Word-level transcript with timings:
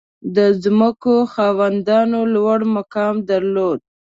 •د 0.35 0.37
ځمکو 0.63 1.15
خاوندان 1.33 2.09
لوړ 2.35 2.59
مقام 2.75 3.15
درلود. 3.29 3.79